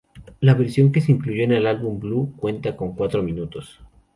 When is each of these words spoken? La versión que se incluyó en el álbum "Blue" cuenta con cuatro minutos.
La 0.39 0.55
versión 0.55 0.91
que 0.91 0.99
se 0.99 1.11
incluyó 1.11 1.43
en 1.43 1.51
el 1.51 1.67
álbum 1.67 1.99
"Blue" 1.99 2.33
cuenta 2.35 2.75
con 2.75 2.95
cuatro 2.95 3.21
minutos. 3.21 3.79